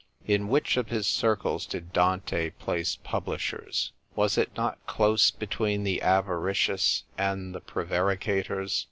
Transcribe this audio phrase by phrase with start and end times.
[0.35, 3.91] 'In which of his circles did Dante place publishers?
[4.15, 8.71] Was it not close between the avaricious and the prevaricators